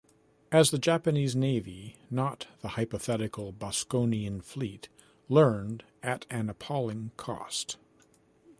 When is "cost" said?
7.17-7.77